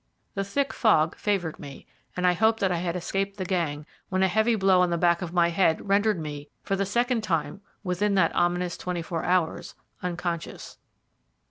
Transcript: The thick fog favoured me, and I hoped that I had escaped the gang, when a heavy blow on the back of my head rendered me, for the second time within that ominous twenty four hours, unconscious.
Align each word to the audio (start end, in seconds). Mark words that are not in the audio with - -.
The 0.33 0.43
thick 0.43 0.73
fog 0.73 1.15
favoured 1.15 1.59
me, 1.59 1.85
and 2.17 2.25
I 2.25 2.33
hoped 2.33 2.59
that 2.61 2.71
I 2.71 2.77
had 2.79 2.95
escaped 2.95 3.37
the 3.37 3.45
gang, 3.45 3.85
when 4.09 4.23
a 4.23 4.27
heavy 4.27 4.55
blow 4.55 4.81
on 4.81 4.89
the 4.89 4.97
back 4.97 5.21
of 5.21 5.31
my 5.31 5.49
head 5.49 5.87
rendered 5.87 6.19
me, 6.19 6.49
for 6.63 6.75
the 6.75 6.87
second 6.87 7.21
time 7.21 7.61
within 7.83 8.15
that 8.15 8.35
ominous 8.35 8.77
twenty 8.79 9.03
four 9.03 9.23
hours, 9.23 9.75
unconscious. 10.01 10.79